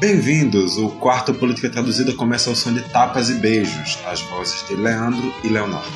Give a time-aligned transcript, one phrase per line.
[0.00, 0.78] Bem-vindos!
[0.78, 5.34] O quarto Política Traduzida começa ao som de tapas e beijos, as vozes de Leandro
[5.42, 5.88] e Leonardo.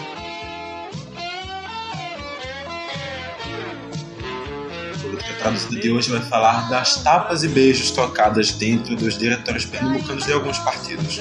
[4.92, 9.67] A Política Traduzida de hoje vai falar das tapas e beijos tocadas dentro dos diretórios
[9.67, 11.21] pernambucanos de alguns partidos.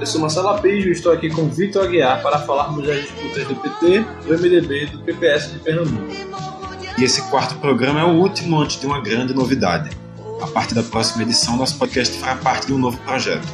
[0.00, 3.56] Eu sou Marcelo Apijo e estou aqui com Vitor Aguiar para falarmos das disputas do
[3.56, 6.10] PT, do MDB e do PPS de Pernambuco.
[6.96, 10.01] E esse quarto programa é o último antes de uma grande novidade
[10.42, 13.46] a partir da próxima edição, nosso podcast fará parte de um novo projeto.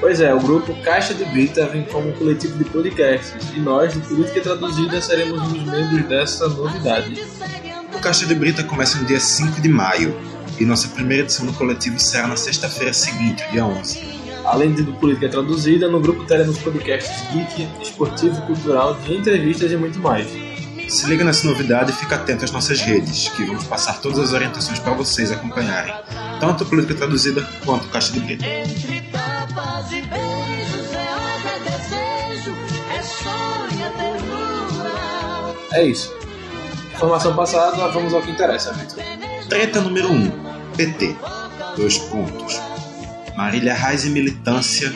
[0.00, 3.92] Pois é, o grupo Caixa de Brita vem como um coletivo de podcasts e nós,
[3.92, 7.20] do Política Traduzida, seremos os membros dessa novidade.
[7.92, 10.16] O Caixa de Brita começa no dia 5 de maio
[10.58, 14.00] e nossa primeira edição do coletivo será na sexta-feira seguinte, dia 11.
[14.44, 19.76] Além de do Política Traduzida, no grupo teremos podcasts geek, esportivo, cultural, de entrevistas e
[19.76, 20.28] muito mais.
[20.88, 24.32] Se liga nessa novidade e fica atento às nossas redes, que vamos passar todas as
[24.32, 25.94] orientações para vocês acompanharem,
[26.40, 28.42] tanto a política traduzida quanto Caixa de Brito.
[28.42, 28.64] É
[35.72, 36.10] é, é isso.
[36.94, 39.04] Informação passada, vamos ao que interessa, Vitor.
[39.46, 40.14] Treta número 1.
[40.14, 40.30] Um,
[40.74, 41.14] PT.
[41.76, 42.58] Dois pontos.
[43.36, 44.90] Marília Reis e militância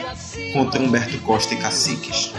[0.55, 2.33] contra Humberto Costa e caciques.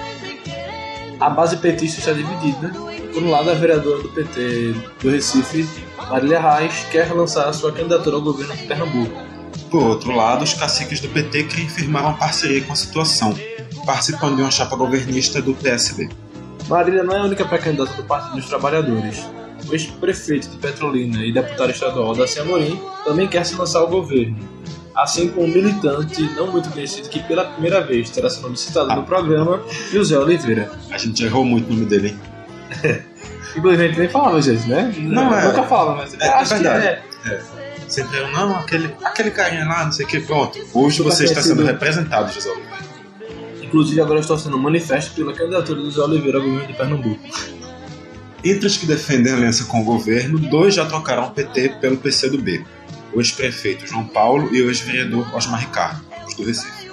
[1.20, 5.68] A base petista está dividida por um lado, a vereadora do PT do Recife,
[6.10, 9.22] Marília Reis, quer lançar sua candidatura ao governo de Pernambuco.
[9.70, 13.38] Por outro lado, os caciques do PT querem firmar uma parceria com a situação,
[13.86, 16.10] participando de uma chapa governista do PSB.
[16.68, 19.24] Marília não é a única pré-candidata do Partido dos Trabalhadores.
[19.68, 24.38] O ex-prefeito de Petrolina e deputado estadual da Amorim também quer se lançar ao governo,
[24.96, 28.92] assim como um militante não muito conhecido que pela primeira vez terá seu nome citado
[28.92, 28.96] ah.
[28.96, 30.72] no programa, José Oliveira.
[30.92, 32.33] A gente errou muito o nome dele, hein?
[33.56, 34.94] Inclusive a gente nem falava, gente, né?
[34.98, 35.46] Não, é.
[35.46, 37.02] Nunca falava, mas é, acho é verdade.
[37.24, 37.34] que é.
[37.34, 37.64] é.
[37.88, 40.60] Sempre eu, não, aquele, aquele carinha lá, não sei o que, pronto.
[40.74, 42.84] Hoje você está sendo representado, José Oliveira.
[43.62, 47.22] Inclusive agora eu estou sendo manifesto pela candidatura do José Oliveira ao governo de Pernambuco.
[48.44, 51.98] Entre os que defendem a aliança com o governo, dois já trocaram o PT pelo
[51.98, 52.66] PCdoB.
[53.14, 56.92] O ex-prefeito João Paulo e o ex-vereador Osmar Ricardo, os do Recife.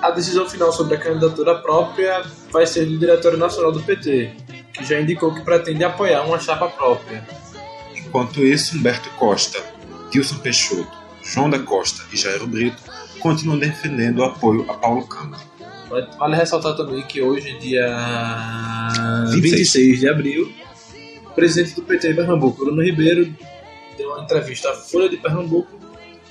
[0.00, 4.32] A decisão final sobre a candidatura própria vai ser do Diretório Nacional do PT,
[4.72, 7.26] que já indicou que pretende apoiar uma chapa própria.
[7.94, 9.62] Enquanto isso, Humberto Costa,
[10.14, 12.82] Wilson Peixoto, João da Costa e Jairo Brito
[13.20, 15.42] continuam defendendo o apoio a Paulo Câmara.
[16.18, 17.86] Vale ressaltar também que hoje, dia
[19.30, 20.52] 26, 26 de abril,
[21.26, 23.34] o presidente do PT em Pernambuco, Bruno Ribeiro,
[23.96, 25.78] deu uma entrevista à Folha de Pernambuco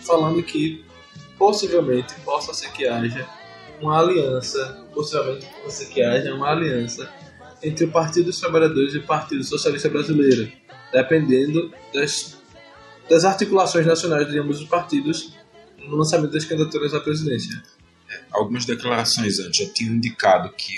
[0.02, 0.84] falando que
[1.38, 3.28] possivelmente possa ser que haja
[3.80, 7.10] uma aliança, possivelmente possa ser que haja uma aliança
[7.64, 10.52] entre o Partido dos Trabalhadores e o Partido Socialista Brasileiro,
[10.92, 12.38] dependendo das,
[13.10, 15.34] das articulações nacionais de ambos os partidos
[15.78, 17.62] no lançamento das candidaturas à presidência.
[18.10, 20.74] É, algumas declarações antes já tinham indicado que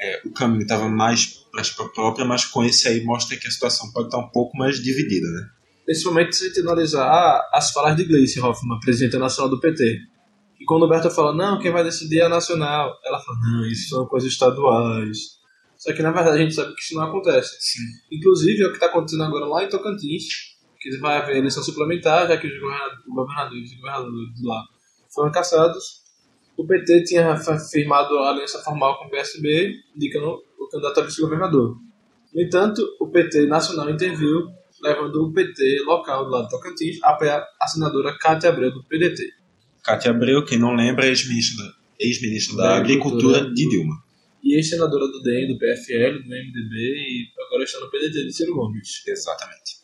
[0.00, 3.50] é, o caminho estava mais para a própria, mas com esse aí mostra que a
[3.50, 5.48] situação pode estar um pouco mais dividida, né?
[5.84, 9.98] Principalmente se a gente analisar as falas de Gleice Hoffmann, presidente nacional do PT.
[10.60, 13.66] E quando o Berto fala, não, quem vai decidir é a nacional, ela fala, não,
[13.66, 15.37] isso são coisas estaduais
[15.78, 17.56] só que na verdade a gente sabe que isso não acontece.
[17.60, 17.84] Sim.
[18.10, 20.24] Inclusive é o que está acontecendo agora lá em Tocantins,
[20.80, 22.52] que vai haver eleição suplementar, já que os
[23.06, 24.64] governadores e governadores de lá
[25.14, 26.02] foram caçados.
[26.56, 27.36] O PT tinha
[27.70, 31.76] firmado a aliança formal com o PSB, indicando o candidato a vice-governador.
[32.34, 34.48] No entanto, o PT nacional interviu,
[34.82, 38.82] levando o PT local do lado de Tocantins a apoiar a senadora Cátia Abreu, do
[38.82, 39.32] PDT.
[39.84, 44.07] Cátia Abreu, quem não lembra, é ex-ministra da, ex da, da Agricultura, Agricultura de Dilma
[44.42, 48.54] e ex-senadora do DEM, do PFL, do MDB e agora está no PDT de Ciro
[48.54, 49.02] Gomes.
[49.06, 49.78] Exatamente.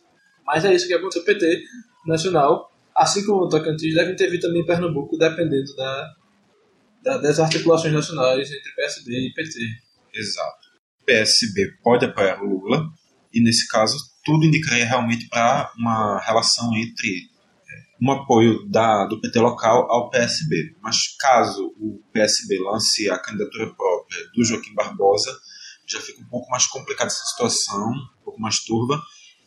[0.46, 1.22] Mas é isso que aconteceu.
[1.22, 1.62] O PT
[2.06, 6.10] nacional, assim como o Tocantins, deve intervir também em Pernambuco, dependendo da,
[7.02, 9.58] da, das articulações nacionais entre PSB e PT.
[10.14, 10.64] Exato.
[11.02, 12.86] O PSB pode apoiar o Lula,
[13.32, 17.34] e nesse caso tudo indicaria realmente para uma relação entre
[18.00, 20.74] um apoio da, do PT local ao PSB.
[20.82, 23.93] Mas caso o PSB lance a candidatura própria
[24.34, 25.36] do Joaquim Barbosa,
[25.86, 29.00] já fica um pouco mais complicada essa situação, um pouco mais turva,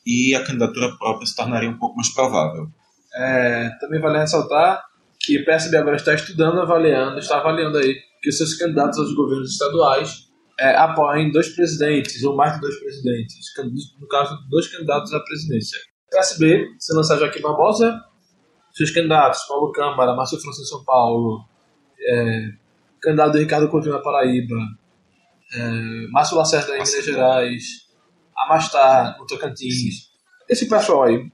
[0.05, 2.67] e a candidatura própria se tornaria um pouco mais provável.
[3.13, 4.83] É, também vale ressaltar
[5.19, 9.13] que o PSB agora está estudando, avaliando, está avaliando aí que os seus candidatos aos
[9.13, 10.27] governos estaduais
[10.59, 13.35] é, apoiem dois presidentes, ou mais de dois presidentes,
[13.99, 15.79] no caso, dois candidatos à presidência.
[16.07, 17.99] O PSB, se lançar Joaquim Barbosa,
[18.73, 21.43] seus candidatos, Paulo Câmara, Márcio em São Paulo,
[21.99, 22.49] é,
[23.07, 24.55] candidato do Ricardo Coutinho na Paraíba,
[25.53, 27.63] é, Márcio Lacerda em Minas Gerais,
[28.35, 30.11] Amastar no Tocantins.
[30.49, 31.31] Esse pessoal aí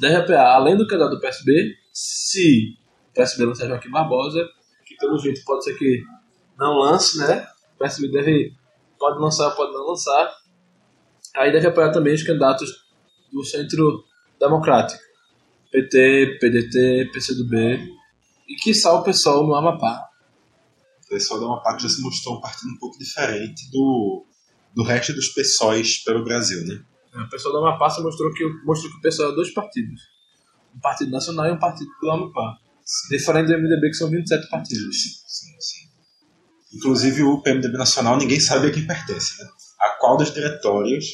[0.00, 2.74] deve apoiar, além do candidato do PSB, se
[3.14, 4.48] PSB lançar Joaquim Barbosa,
[4.86, 6.02] que pelo jeito pode ser que
[6.58, 7.46] não lance, né?
[7.74, 8.54] O PSB deve,
[8.98, 10.34] pode lançar, pode não lançar.
[11.36, 12.70] Aí deve apoiar também os candidatos
[13.30, 14.04] do Centro
[14.40, 15.02] Democrático.
[15.70, 17.92] PT, PDT, PCdoB
[18.48, 20.08] e que o pessoal no Amapá.
[21.14, 24.26] O pessoal do Amapá já se mostrou um partido um pouco diferente do,
[24.74, 26.82] do resto dos pessoais pelo Brasil, né?
[27.14, 30.00] É, o pessoal do Amapá se mostrou que, mostrou que o pessoal é dois partidos.
[30.74, 32.58] Um partido nacional e um partido do Amapá.
[32.84, 33.16] Sim.
[33.16, 35.02] Diferente do MDB, que são 27 partidos.
[35.02, 35.86] Sim, sim.
[36.76, 39.48] Inclusive o PMDB nacional, ninguém sabe a quem pertence, né?
[39.80, 41.04] A qual dos diretórios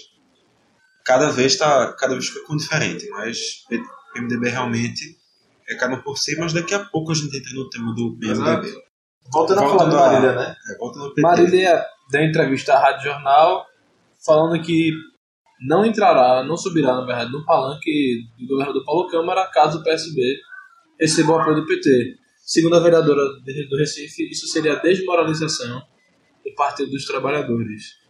[1.04, 3.36] cada vez está cada vez fica com diferente, mas
[3.70, 5.18] o PMDB realmente
[5.68, 8.16] é cada um por si, mas daqui a pouco a gente entra no tema do
[8.18, 8.89] PMDB.
[9.32, 10.56] Voltando, a falar Marília, né?
[10.72, 11.22] É, voltando ao PT.
[11.22, 13.66] Marília deu entrevista à Rádio Jornal
[14.24, 14.92] falando que
[15.60, 20.20] não entrará, não subirá, na verdade, no palanque do governador Paulo Câmara caso o PSB
[20.98, 22.16] receba o apoio do PT.
[22.44, 25.80] Segundo a vereadora do Recife, isso seria a desmoralização
[26.44, 28.00] do Partido dos Trabalhadores.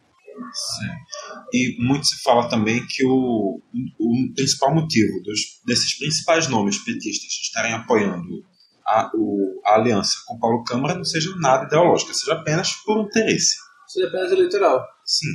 [1.53, 3.61] E muito se fala também que o,
[3.99, 8.43] o principal motivo dos, desses principais nomes petistas estarem apoiando
[8.91, 13.57] a, o, a aliança com Paulo Câmara não seja nada ideológica, seja apenas por interesse.
[13.87, 14.85] Seja apenas eleitoral.
[15.07, 15.29] Sim.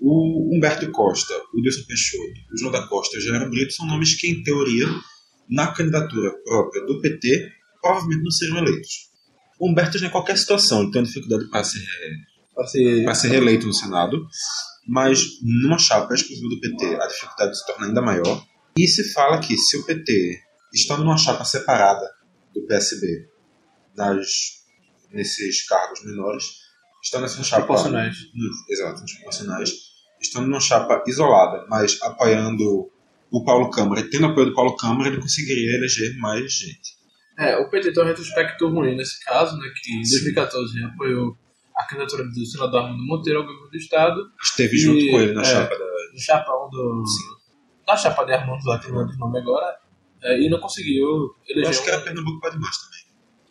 [0.00, 3.86] O Humberto Costa, o Wilson Peixoto, o João da Costa e o Gerardo Brito são
[3.86, 4.86] nomes que, em teoria,
[5.48, 7.50] na candidatura própria do PT,
[7.80, 9.10] provavelmente não serão eleitos.
[9.58, 11.80] O Humberto já em qualquer situação ele tem dificuldade para ser
[12.54, 13.14] para ser...
[13.14, 14.26] ser reeleito no Senado,
[14.88, 18.42] mas numa chapa exclusiva do PT a dificuldade se torna ainda maior.
[18.78, 20.38] E se fala que se o PT,
[20.74, 22.06] estando numa chapa separada
[22.60, 23.28] do PSB,
[23.94, 24.26] nas,
[25.10, 26.44] nesses cargos menores,
[27.02, 27.64] estando nessa chapa.
[27.64, 28.16] Proporcionais.
[28.70, 29.70] Exato, proporcionais.
[30.20, 32.90] Estando numa chapa isolada, mas apoiando
[33.30, 36.96] o Paulo Câmara tendo apoio do Paulo Câmara, ele conseguiria eleger mais gente.
[37.38, 41.36] É, o PT tem um retrospecto ruim nesse caso, né, que em 2014 apoiou
[41.76, 44.32] a candidatura do senador Armando Monteiro ao governo do Estado.
[44.42, 45.84] Esteve e, junto com ele na é, chapa da.
[46.12, 47.04] No chapão do.
[47.06, 47.24] Sim.
[47.86, 49.76] Na chapa de Armando, lá que não nome agora.
[50.22, 51.64] É, e não conseguiu eleger.
[51.64, 53.00] Eu acho que era Pernambuco para demais também.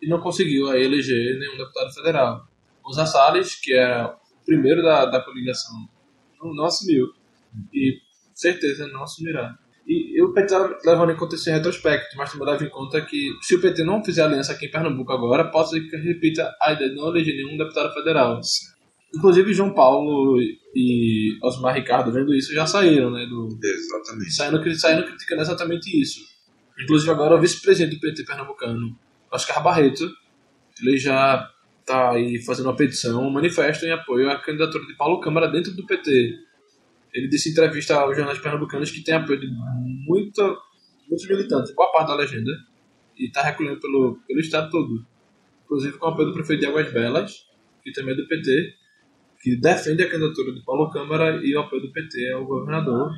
[0.02, 2.48] E não conseguiu aí eleger nenhum deputado federal.
[2.84, 5.74] O Zé Salles, que era o primeiro da, da coligação,
[6.40, 7.08] não, não assumiu.
[7.72, 7.98] E
[8.34, 9.56] certeza não assumirá.
[9.88, 10.52] E o PT
[10.84, 14.04] levando em conta esse retrospecto, mas também leva em conta que se o PT não
[14.04, 17.36] fizer aliança aqui em Pernambuco agora, pode ser que repita a ideia de não eleger
[17.36, 18.40] nenhum deputado federal.
[19.14, 20.40] Inclusive João Paulo
[20.74, 23.26] e Osmar Ricardo, vendo isso, já saíram, né?
[23.26, 24.32] Do, exatamente.
[24.32, 26.18] Saindo, saindo criticando exatamente isso.
[26.78, 28.98] Inclusive agora o vice-presidente do PT pernambucano,
[29.30, 30.10] Oscar Barreto,
[30.80, 31.50] ele já
[31.80, 35.72] está aí fazendo uma petição, um manifesto em apoio à candidatura de Paulo Câmara dentro
[35.72, 36.38] do PT.
[37.14, 39.48] Ele disse em entrevista aos jornais pernambucanos que tem apoio de
[40.06, 40.42] muita,
[41.08, 42.50] muitos militantes, boa parte da legenda,
[43.16, 45.06] e está recolhendo pelo, pelo estado todo.
[45.64, 47.46] Inclusive com o apoio do prefeito de Águas Belas,
[47.82, 48.74] que também é do PT,
[49.40, 53.12] que defende a candidatura de Paulo Câmara e o apoio do PT ao governador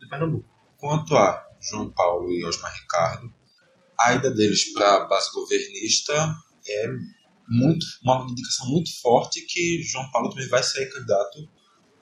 [0.00, 0.44] de Pernambuco.
[0.76, 3.32] Quanto a João Paulo e Osmar Ricardo,
[4.00, 6.12] a ida deles para a base governista
[6.68, 6.88] é
[7.48, 11.48] muito, uma indicação muito forte que João Paulo também vai ser candidato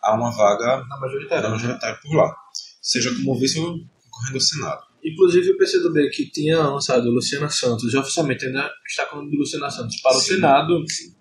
[0.02, 2.36] a uma vaga na majoritária, na majoritária por lá.
[2.82, 4.86] Seja como vice ou concorrendo ao Senado.
[5.04, 9.30] Inclusive o PCdoB que tinha lançado Luciana Santos, já oficialmente ainda está com o nome
[9.30, 11.14] de Luciana Santos para sim, o Senado, sim.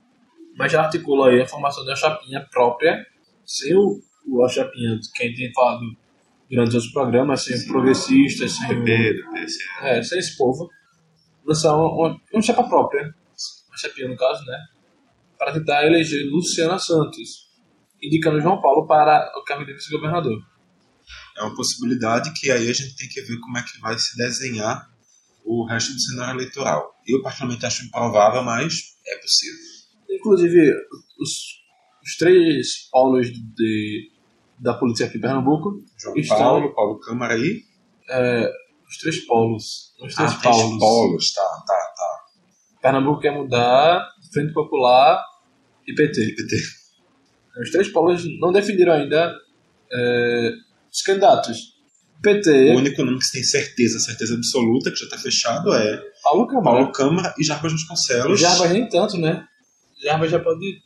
[0.58, 3.06] mas já articula aí a formação uma chapinha própria,
[3.46, 5.86] sem o, o a chapinha que a gente tem falado
[6.56, 7.68] durante os programas, sem sim.
[7.68, 10.70] progressistas, sem PP, o, é, sem esse povo,
[11.46, 13.04] lançar uma, uma, uma chapa própria,
[13.68, 14.58] uma chapinha no caso, né,
[15.38, 17.46] para tentar eleger Luciana Santos
[18.02, 20.40] indicando João Paulo para o cargo de vice-governador.
[21.38, 24.18] É uma possibilidade que aí a gente tem que ver como é que vai se
[24.18, 24.90] desenhar
[25.44, 26.96] o resto do cenário eleitoral.
[27.08, 28.74] Eu, particularmente, acho improvável, mas
[29.08, 29.60] é possível.
[30.10, 30.74] Inclusive,
[31.20, 31.32] os,
[32.04, 34.12] os três polos de,
[34.60, 37.62] da polícia aqui em Pernambuco João estão, Paulo, Paulo Câmara aí.
[38.10, 38.52] É,
[38.88, 39.94] os três polos.
[40.02, 40.62] Os três ah, polos.
[40.62, 42.26] Três polos, tá, tá, tá.
[42.82, 45.24] Pernambuco quer mudar Frente Popular
[45.88, 46.22] e PT.
[46.22, 46.56] E PT.
[47.62, 49.34] Os três polos não definiram ainda
[49.92, 50.52] é,
[50.92, 51.76] os candidatos.
[52.22, 52.74] PT.
[52.74, 56.48] O único nome que se tem certeza, certeza absoluta, que já está fechado, é Paulo
[56.48, 56.78] Câmara.
[56.78, 58.40] Paulo Câmara e Jarbas Vasconcelos.
[58.40, 59.46] Jarbas nem tanto, né?
[60.02, 60.84] Jarbas já pode.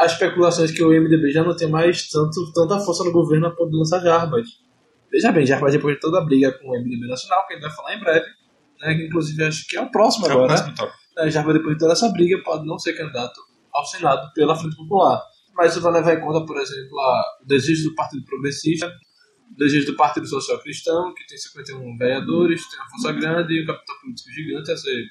[0.00, 3.50] As especulações que o MDB já não tem mais tanto, tanta força no governo a
[3.50, 4.46] poder lançar Jarbas.
[5.10, 7.66] Veja bem, Jarbas depois de toda a briga com o MDB Nacional, que a gente
[7.66, 8.26] vai falar em breve,
[8.80, 10.54] né, que inclusive acho que é o próximo é agora.
[10.54, 11.30] O próximo né?
[11.30, 13.40] Jarbas depois de toda essa briga pode não ser candidato
[13.72, 15.22] ao Senado pela Frente Popular
[15.54, 16.98] mas isso vai levar em conta, por exemplo,
[17.42, 22.68] o desejo do Partido Progressista, o desejo do Partido Social Cristão, que tem 51 vereadores,
[22.68, 25.04] tem uma força grande e um capital político gigante a ser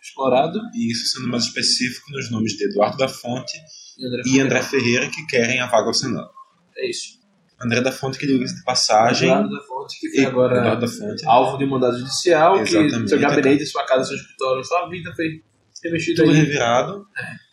[0.00, 0.58] explorado.
[0.74, 3.58] E isso sendo mais específico nos nomes de Eduardo da Fonte
[3.98, 6.30] E André, e André Ferreira, que querem a vaga ao Senado.
[6.76, 7.20] É isso.
[7.62, 10.78] André da Fonte, que diga-se de passagem, Eduardo da Fonte, que foi agora
[11.26, 13.10] alvo de mandado judicial, que Exatamente.
[13.10, 15.42] seu gabinete, sua casa, seu escritório, sua vida foi
[15.84, 16.38] remexido tudo aí.
[16.38, 17.06] revirado.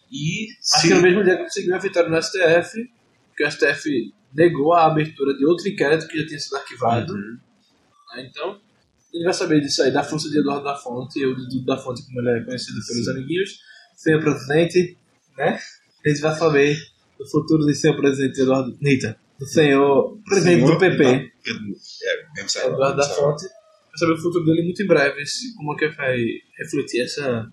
[0.10, 2.90] E Acho se que no mesmo dia conseguiu a vitória no STF,
[3.36, 7.14] que o STF negou a abertura de outro inquérito que já tinha sido arquivado.
[7.14, 7.38] Uhum.
[8.16, 8.30] né?
[8.30, 8.62] Então,
[9.14, 11.78] ele vai saber disso aí, da força de Eduardo da Fonte, ou de Dudu da
[11.78, 13.60] Fonte, como ele é conhecido pelos amiguinhos,
[13.96, 14.98] senhor presidente,
[15.38, 15.60] né?
[16.06, 16.78] A gente vai saber
[17.18, 22.50] do futuro de senhor presidente Eduardo Nita, do senhor presidente Senhor do PP, É, mesmo
[22.50, 23.10] certo, Eduardo da.
[23.10, 23.46] Fonte.
[23.46, 25.24] Vai saber o futuro dele muito em breve,
[25.56, 26.18] como é que vai
[26.60, 27.52] refletir essa,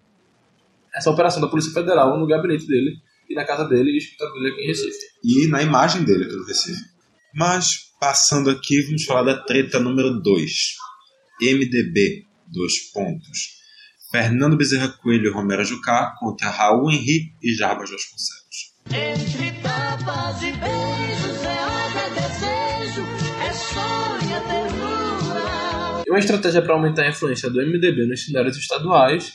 [0.94, 2.96] essa operação da Polícia Federal no gabinete dele,
[3.28, 5.06] e na casa dele, e escritório dele aqui em Recife.
[5.22, 6.84] E na imagem dele aqui no Recife.
[7.34, 10.50] Mas, passando aqui, vamos falar da treta número 2.
[11.40, 13.62] MDB, dois pontos.
[14.10, 18.74] Fernando Bezerra Coelho e Romero Jucá contra Raul Henri e Jarbas Vasconcelos.
[18.90, 23.02] Entre tapas e beijos é é desejo,
[23.42, 26.04] é sonho, é ternura.
[26.08, 29.32] Uma estratégia para aumentar a influência do MDB nos cenários estaduais,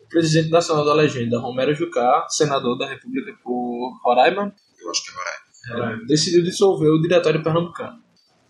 [0.00, 5.10] o presidente nacional da legenda, Romero Jucá, senador da República por Roraima, Eu acho que
[5.10, 6.04] é Roraima.
[6.06, 7.98] decidiu dissolver o Diretório Pernambucano.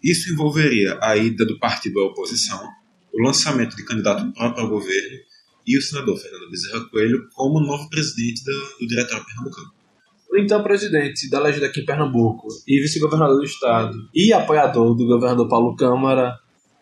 [0.03, 2.63] Isso envolveria a ida do partido à oposição,
[3.17, 5.19] o lançamento de candidato próprio ao governo
[5.67, 9.73] e o senador Fernando Bezerra Coelho como novo presidente do, do Diretório Pernambucano.
[10.31, 15.07] O então presidente da legenda aqui em Pernambuco e vice-governador do estado e apoiador do
[15.07, 16.37] governador Paulo Câmara,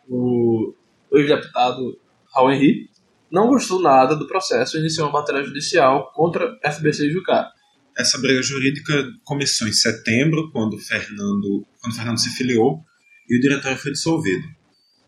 [0.09, 0.75] o
[1.12, 1.99] ex-deputado
[2.35, 2.91] Raul Henri,
[3.31, 7.50] não gostou nada do processo e iniciou uma batalha judicial contra FBC e Jucá.
[7.97, 8.93] Essa briga jurídica
[9.25, 12.81] começou em setembro, quando Fernando, quando Fernando se filiou
[13.29, 14.47] e o diretório foi dissolvido.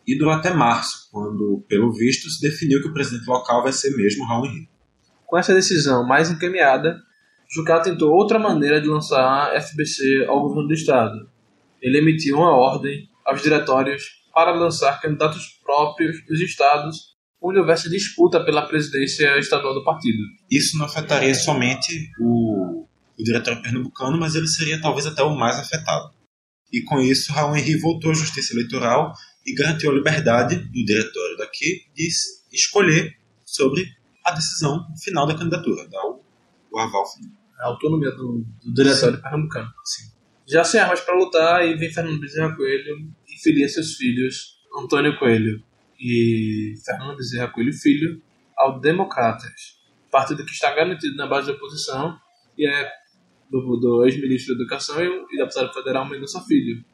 [0.07, 3.97] E durou até março, quando, pelo visto, se definiu que o presidente local vai ser
[3.97, 4.69] mesmo Raul Henrique.
[5.27, 7.03] Com essa decisão mais encaminhada,
[7.51, 11.29] Jucá tentou outra maneira de lançar a FBC ao governo do estado.
[11.83, 18.45] Ele emitiu uma ordem aos diretórios para lançar candidatos próprios dos estados onde houvesse disputa
[18.45, 20.19] pela presidência estadual do partido.
[20.51, 22.87] Isso não afetaria somente o,
[23.19, 26.11] o diretório pernambucano, mas ele seria talvez até o mais afetado.
[26.73, 29.13] E com isso, Raul Henrique voltou à justiça eleitoral
[29.47, 32.09] e garantiu a liberdade do diretório daqui de
[32.53, 33.87] escolher sobre
[34.25, 36.21] a decisão final da candidatura, dar o,
[36.73, 37.31] o aval final.
[37.61, 39.73] A autonomia do, do diretório pernambucano.
[39.85, 40.11] Sim.
[40.47, 45.19] Já sem armas para lutar, e vem Fernando Bezerra Coelho e filia seus filhos, Antônio
[45.19, 45.63] Coelho
[45.99, 48.21] e Fernando Bezerra Coelho Filho,
[48.57, 49.79] ao Democratas,
[50.11, 52.19] partido que está garantido na base da oposição
[52.59, 52.91] e é
[53.51, 56.85] do, do ex-ministro da Educação e, e deputado federal Mendonça Filho.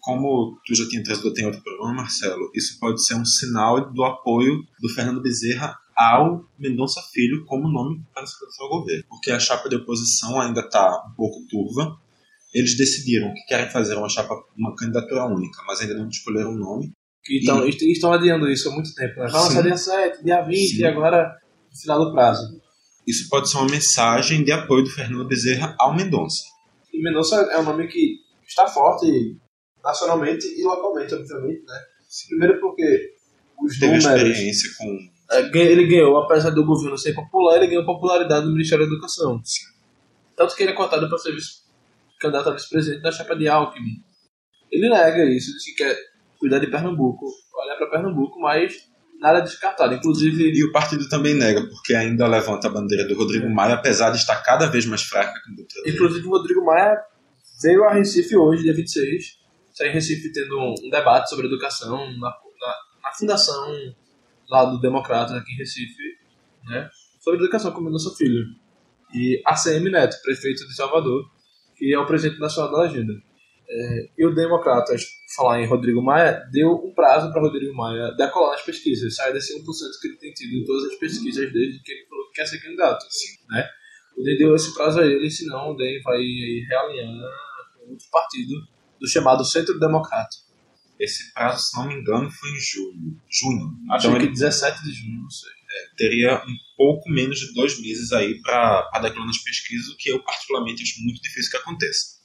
[0.00, 4.02] Como tu já tinha trazido em outro programa, Marcelo, isso pode ser um sinal do
[4.04, 9.04] apoio do Fernando Bezerra ao Mendonça Filho como nome para se candidatar ao governo.
[9.08, 11.98] Porque a chapa de oposição ainda está um pouco turva.
[12.54, 16.58] Eles decidiram que querem fazer uma chapa, uma candidatura única, mas ainda não escolheram um
[16.58, 16.92] nome.
[17.30, 19.20] Então, eles estão adiando isso há muito tempo.
[19.20, 19.28] Né?
[19.28, 19.62] Sim.
[19.62, 20.78] dia 7, dia 20 Sim.
[20.78, 21.38] e agora
[21.70, 22.60] no final do prazo.
[23.06, 26.42] Isso pode ser uma mensagem de apoio do Fernando Bezerra ao Mendonça.
[26.92, 28.16] E Mendonça é um nome que
[28.46, 29.36] está forte
[29.84, 31.80] nacionalmente e localmente, obviamente, né?
[32.28, 33.14] Primeiro porque
[33.62, 34.04] os Teve números...
[34.04, 34.98] experiência com.
[35.32, 39.40] é, ele ganhou, apesar do governo ser popular, ele ganhou popularidade no Ministério da Educação.
[40.36, 41.60] Tanto que ele é cotado para ser vice-
[42.18, 44.02] candidato a vice-presidente da chapa de Alckmin.
[44.70, 45.96] Ele nega isso, diz que quer
[46.38, 47.26] cuidar de Pernambuco,
[47.62, 48.72] olhar para Pernambuco, mas
[49.20, 49.94] nada descartado.
[49.94, 54.10] Inclusive, E o partido também nega, porque ainda levanta a bandeira do Rodrigo Maia, apesar
[54.10, 55.32] de estar cada vez mais fraca
[55.86, 56.96] inclusive o Rodrigo Maia
[57.62, 59.39] veio a Recife hoje, dia 26.
[59.70, 63.94] Está em Recife tendo um, debate sobre educação na, na, na fundação
[64.48, 66.18] lá do Democratas aqui em Recife,
[66.64, 66.90] né?
[67.20, 68.44] Sobre educação com o Mendonça Filho.
[69.14, 71.24] E ACM Neto, prefeito de Salvador,
[71.76, 73.12] que é o presidente nacional da agenda.
[73.72, 75.04] É, e o Democratas,
[75.36, 79.56] falar em Rodrigo Maia, deu um prazo para Rodrigo Maia decolar nas pesquisas, sair desse
[79.56, 79.62] 1%
[80.00, 82.60] que ele tem tido em todas as pesquisas desde que ele falou que quer ser
[82.60, 83.06] candidato.
[83.48, 83.68] Né?
[84.16, 86.20] O DEM deu esse prazo a ele, senão o DEM vai
[86.68, 87.08] realinhar
[87.88, 88.54] outro partido
[89.00, 90.50] do chamado Centro Democrático.
[90.98, 93.16] Esse prazo, se não me engano, foi em julho.
[93.30, 93.74] Junho.
[93.90, 95.50] Acho então que ele 17 de junho, não sei.
[95.96, 100.22] teria um pouco menos de dois meses aí para declarar nas pesquisas, o que eu
[100.22, 102.20] particularmente acho muito difícil que aconteça.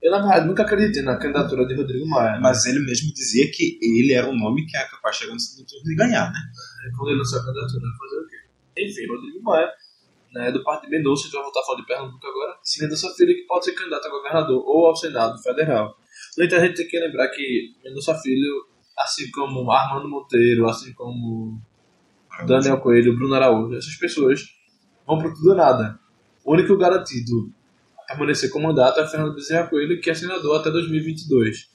[0.00, 2.38] Eu, na verdade, nunca acreditei na candidatura de Rodrigo Maia.
[2.38, 5.40] Mas ele mesmo dizia que ele era um nome que era capaz de chegar no
[5.40, 6.40] segundo turno e ganhar, né?
[6.96, 8.36] quando ele lançou a candidatura, fazer o quê?
[8.82, 9.72] Enfim, Rodrigo Maia,
[10.34, 12.58] né, do partido de Mendonça, a gente vai voltar a falar de Pernambuco agora.
[12.80, 15.96] Mendonça Filho que pode ser candidato a governador ou ao Senado Federal.
[16.36, 18.66] No entanto, a gente tem que lembrar que Mendonça Filho,
[18.98, 21.60] assim como Armando Monteiro, assim como
[22.46, 24.42] Daniel Coelho, Bruno Araújo, essas pessoas
[25.06, 25.98] vão pro tudo ou nada.
[26.44, 27.52] O único garantido
[27.98, 31.68] a permanecer com mandato é Fernando Bezerra Coelho, que é senador até 2022.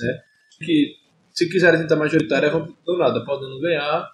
[0.00, 0.20] Né?
[0.64, 0.94] Que,
[1.32, 4.08] se quiserem tentar majoritária, vão pro tudo ou nada, podendo ganhar,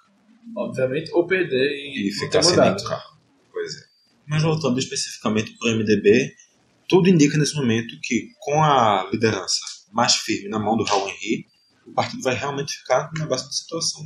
[0.56, 2.76] obviamente, ou perder e, E ficar sem mandato.
[2.76, 3.16] nenhum carro.
[3.50, 3.84] Pois é.
[4.26, 6.34] Mas voltando especificamente para o MDB,
[6.88, 11.46] tudo indica nesse momento que, com a liderança mais firme na mão do Raul Henry,
[11.86, 14.02] o partido vai realmente ficar na base da situação.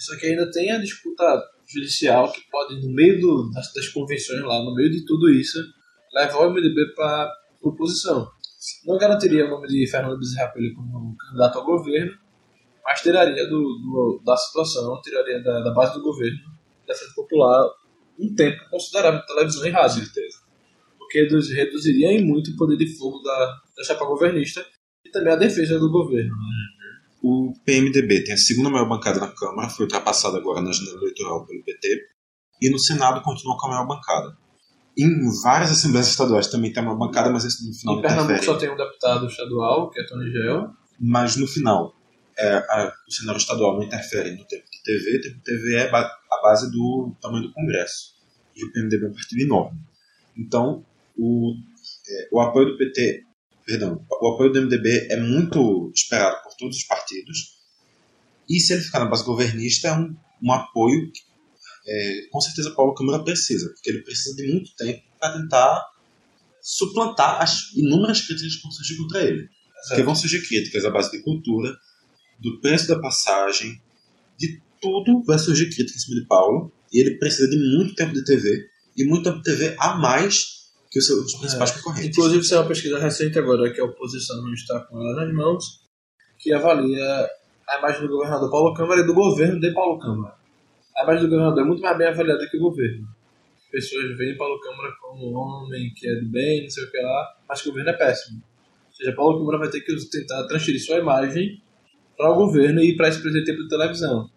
[0.00, 1.24] Só que ainda tem a disputa
[1.72, 5.58] judicial que pode, no meio do- das, das convenções lá, no meio de tudo isso,
[6.14, 7.30] levar o MDB para
[7.62, 8.28] oposição.
[8.86, 12.12] Não garantiria o nome de Fernando Bezerra Coelho como candidato ao governo,
[12.84, 16.38] mas tiraria do, do- da situação, tiraria da, da base do governo,
[16.86, 17.68] da Frente Popular,
[18.18, 20.04] um tempo considerável de televisão e rádio.
[20.04, 20.38] certeza.
[20.98, 24.64] Porque reduz- reduziria em muito o poder de fogo da, da chapa governista
[25.10, 26.34] e também a defesa do governo.
[27.22, 31.44] O PMDB tem a segunda maior bancada na Câmara, foi ultrapassada agora na janela eleitoral
[31.46, 32.00] pelo PT,
[32.62, 34.36] e no Senado continua com a maior bancada.
[34.96, 35.08] Em
[35.42, 38.46] várias assembleias estaduais também tem uma bancada, mas isso no final Em Pernambuco interfere.
[38.46, 40.70] só tem um deputado estadual, que é Tony Gel,
[41.02, 41.94] Mas no final,
[42.38, 45.76] é, a- o cenário estadual não interfere no tempo de TV, o tempo de TV
[45.76, 48.14] é ba- a base do tamanho do Congresso.
[48.56, 49.78] E o PMDB é um partido enorme.
[50.36, 50.84] Então,
[51.16, 51.54] o,
[52.08, 53.22] é, o apoio do PT,
[53.70, 57.60] perdão, o apoio do MDB é muito esperado por todos os partidos.
[58.48, 61.20] E se ele ficar na base governista, é um, um apoio que,
[61.86, 65.86] é, com certeza, Paulo Câmara precisa, porque ele precisa de muito tempo para tentar
[66.60, 69.48] suplantar as inúmeras críticas que vão surgir contra ele.
[69.88, 71.72] Porque vão surgir críticas à base de cultura,
[72.40, 73.80] do preço da passagem,
[74.36, 76.72] de tudo vai surgir crítica em cima de Paulo.
[76.92, 80.59] E ele precisa de muito tempo de TV, e muito tempo de TV a mais
[80.90, 82.18] que os principais concorrentes.
[82.18, 85.64] Inclusive, é uma pesquisa recente agora, que a oposição não está com ela nas mãos,
[86.38, 87.28] que avalia
[87.68, 90.34] a imagem do governador Paulo Câmara e do governo de Paulo Câmara.
[90.96, 93.06] A imagem do governador é muito mais bem avaliada que o governo.
[93.62, 96.90] As pessoas veem Paulo Câmara como um homem que é do bem, não sei o
[96.90, 98.42] que lá, mas o governo é péssimo.
[98.88, 101.62] Ou seja, Paulo Câmara vai ter que tentar transferir sua imagem
[102.16, 104.28] para o governo e para esse presidente tempo de televisão.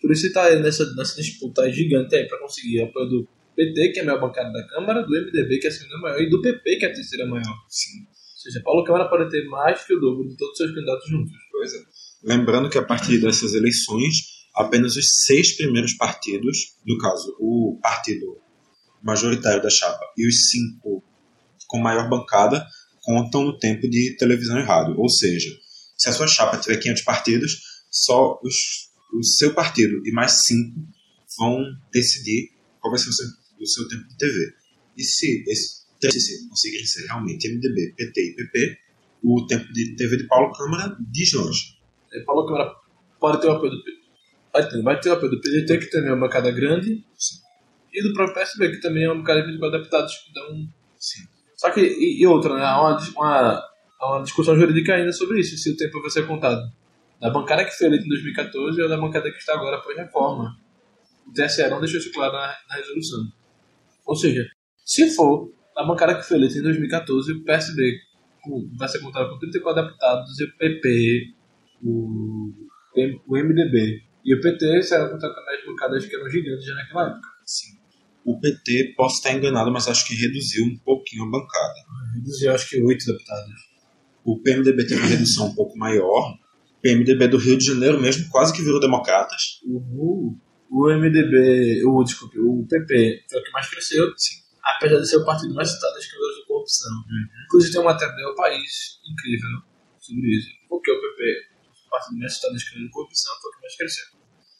[0.00, 3.98] Por isso ele está nessa, nessa disputa gigante aí para conseguir apoio do PT, que
[3.98, 6.40] é a maior bancada da Câmara, do MDB, que é a segunda maior, e do
[6.40, 7.56] PP, que é a terceira maior.
[7.68, 10.70] Sim, Ou seja, Paulo Câmara pode ter mais que o dobro de todos os seus
[10.70, 11.32] candidatos juntos.
[11.50, 11.78] pois é.
[12.22, 18.40] Lembrando que a partir dessas eleições, apenas os seis primeiros partidos, no caso, o partido
[19.02, 21.02] majoritário da chapa e os cinco
[21.66, 22.64] com maior bancada,
[23.02, 24.94] contam no tempo de televisão e rádio.
[24.98, 25.50] Ou seja,
[25.96, 27.52] se a sua chapa tiver 500 partidos,
[27.90, 28.54] só os,
[29.12, 30.80] o seu partido e mais cinco
[31.38, 33.26] vão decidir qual vai ser o seu,
[33.62, 34.54] o seu tempo de TV.
[34.96, 38.78] E se esses três conseguirem ser realmente MDB, PT e PP,
[39.22, 41.74] o tempo de TV de Paulo Câmara deslancha.
[42.12, 42.72] E Paulo Câmara
[43.20, 43.78] pode ter o apoio do.
[44.52, 47.04] Vai ter, vai ter o apoio do PDT, que também é uma bancada grande,
[47.92, 50.12] e do próprio PSB, que também é uma bancada de 24 deputados.
[50.30, 50.68] Então,
[50.98, 51.22] Sim.
[51.56, 52.64] Só que, e, e outra, né?
[52.64, 53.62] Há uma, uma,
[54.00, 56.60] há uma discussão jurídica ainda sobre isso, se o tempo vai ser contado.
[57.20, 60.56] Da bancada que foi eleita em 2014 ou da bancada que está agora após reforma.
[61.26, 63.32] O TSE não deixou isso claro na, na resolução.
[64.08, 64.44] Ou seja,
[64.84, 67.98] se for a bancada que foi eleita em 2014, o PSB
[68.42, 71.26] com- vai ser contado com 34 deputados e o PP,
[71.84, 72.52] o,
[73.28, 77.10] o MDB e o PT serão contados também as bancadas que eram gigantes já naquela
[77.10, 77.28] época.
[77.46, 77.78] Sim.
[78.24, 81.74] O PT, posso estar enganado, mas acho que reduziu um pouquinho a bancada.
[82.14, 83.68] Reduziu acho que 8 deputados.
[84.24, 86.32] O PMDB teve uma redução um pouco maior.
[86.32, 89.60] O PMDB do Rio de Janeiro mesmo quase que virou democratas.
[89.66, 90.34] O,
[90.70, 94.36] o MDB, o, desculpe, o PP foi o que mais cresceu, Sim.
[94.76, 96.92] apesar de ser o partido mais citado em escândalos de corrupção.
[97.46, 98.70] Inclusive tem uma matéria do País
[99.10, 99.50] incrível
[99.98, 100.48] sobre isso.
[100.68, 101.22] Porque o PP,
[101.86, 104.04] o partido mais citado em escândalos de corrupção, foi o que mais cresceu.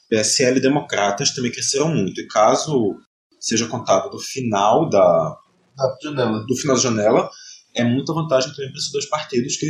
[0.09, 2.19] PSL e Democratas também cresceram muito.
[2.19, 2.95] E caso
[3.39, 5.37] seja contado do final da,
[5.77, 6.45] Da janela.
[6.45, 7.29] do final da janela,
[7.75, 9.67] é muita vantagem também para esses dois partidos, que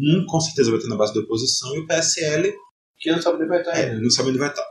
[0.00, 2.54] um com certeza vai ter na base da oposição e o PSL
[2.98, 4.00] Que não sabe onde vai estar é, ainda.
[4.00, 4.64] não sabe onde vai estar.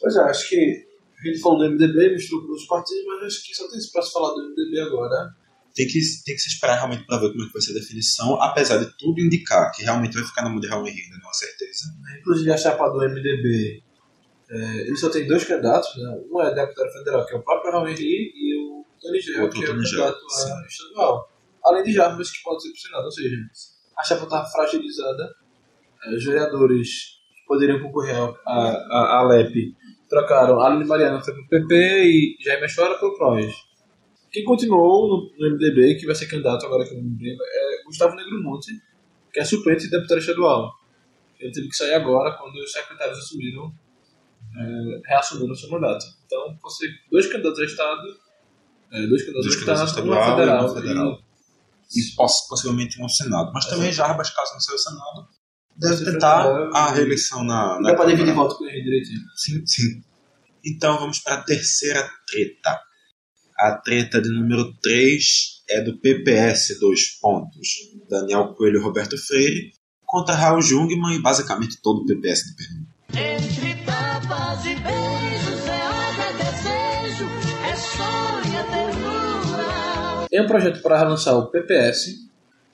[0.00, 0.90] Pois é, acho que
[1.22, 4.12] a gente falou do MDB, misturou com os partidos, mas acho que só tem espaço
[4.12, 5.34] para falar do MDB agora.
[5.74, 7.74] Tem que, tem que se esperar realmente para ver como é que vai ser a
[7.74, 11.22] definição, apesar de tudo indicar que realmente vai ficar na mão de Raul Henrique, ainda
[11.22, 11.94] não há certeza.
[12.18, 13.82] Inclusive a chapa do MDB,
[14.50, 16.18] é, ele só tem dois candidatos, né?
[16.28, 19.64] um é deputado federal, que é o próprio Raul Henrique, e o Tony Gel, que
[19.64, 21.30] é o candidato a estadual.
[21.64, 23.36] Além de Jarbas, que pode ser pro Senado, ou seja,
[23.96, 25.34] a chapa está fragilizada,
[26.04, 29.74] é, os vereadores poderiam concorrer à LEP
[30.10, 33.54] trocaram, Aline Mariana foi pro PP e Jaime Chora pro PROS.
[34.30, 37.44] Quem continuou no, no MDB, que vai ser candidato agora que eu não me lembro,
[37.48, 38.70] é Gustavo Negromonte,
[39.32, 40.72] que é suplente de deputado estadual.
[41.38, 43.72] Ele teve que sair agora quando os secretários assumiram
[44.56, 46.04] é, reassumindo o seu mandato.
[46.26, 48.02] Então, você dois candidatos a Estado,
[48.92, 50.74] é, dois candidatos Dois a Estado, uma estadual e federal.
[50.74, 51.18] federal.
[51.96, 53.50] e poss- possivelmente um Senado.
[53.54, 55.28] Mas também Jarbas, caso não seja o Senado,
[55.76, 58.48] deve tentar for- a reeleição na, na dá pra dividir Câmara.
[58.48, 59.20] voto com ele direitinho.
[59.36, 60.02] Sim, sim.
[60.64, 62.80] Então vamos para a terceira treta.
[63.58, 65.24] A treta de número 3
[65.68, 67.68] é do PPS, dois pontos.
[68.08, 69.72] Daniel Coelho e Roberto Freire
[70.04, 72.90] contra Raul Jungmann e basicamente todo o PPS de Pernambuco.
[73.12, 76.32] Entre tapas e beijos é obra, é
[77.12, 77.28] desejo,
[77.64, 80.26] é sonho, é ternura.
[80.28, 82.16] Tem um projeto para relançar o PPS,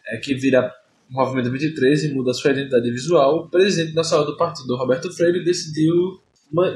[0.08, 0.72] é, que vira
[1.10, 3.36] o Movimento 23 e muda sua identidade visual.
[3.36, 5.94] O presidente da saúde do partido, Roberto Freire, decidiu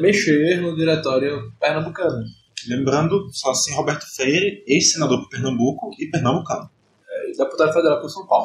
[0.00, 2.24] mexer no diretório pernambucano.
[2.68, 6.68] Lembrando, só assim, Roberto Freire, ex-senador por Pernambuco e pernambucano.
[7.08, 8.44] É, deputado federal por São Paulo.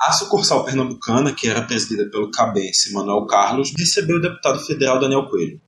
[0.00, 5.28] A sucursal pernambucana, que era presidida pelo cabense Manuel Carlos, recebeu o deputado federal Daniel
[5.28, 5.60] Coelho.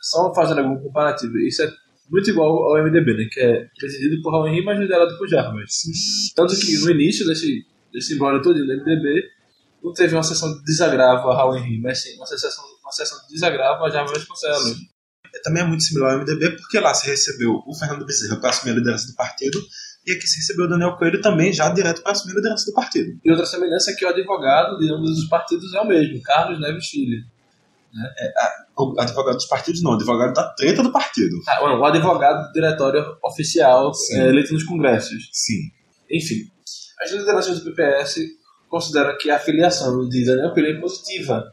[0.00, 1.68] Só fazendo algum comparativo, isso é
[2.10, 5.72] muito igual ao MDB, né, que é presidido por Raul Henrique, mas liderado por Jarbas.
[6.36, 7.64] Tanto que no início desse,
[7.96, 9.24] desse embora todo do MDB,
[9.82, 13.18] não teve uma sessão de desagravo a Raul Henrique, mas sim uma sessão, uma sessão
[13.22, 14.76] de desagravo a Jarbas Vasconcelos.
[15.42, 18.72] Também é muito similar ao MDB, porque lá se recebeu o Fernando Bezerra para assumir
[18.72, 19.58] a liderança do partido,
[20.06, 22.74] e aqui se recebeu o Daniel Coelho também já direto para assumir a liderança do
[22.74, 23.18] partido.
[23.24, 26.60] E outra semelhança é que o advogado de ambos os partidos é o mesmo, Carlos
[26.60, 27.24] Neves Filho.
[28.76, 31.36] O advogado dos partidos não, o advogado da treta do partido.
[31.48, 35.30] Ah, o advogado do diretório oficial é, eleito nos congressos.
[35.32, 35.70] Sim.
[36.10, 36.50] Enfim,
[37.00, 38.20] as lideranças do PPS
[38.68, 41.52] consideram que a filiação de Daniel Coelho é positiva,